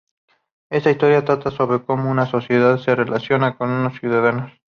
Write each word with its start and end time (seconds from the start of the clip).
Esta 0.71 0.89
historia 0.89 1.23
trata 1.23 1.51
sobre 1.51 1.85
como 1.85 2.09
una 2.09 2.25
sociedad 2.25 2.79
se 2.79 2.95
relaciona 2.95 3.55
con 3.55 3.87
sus 3.91 3.99
ciudadanos. 3.99 4.51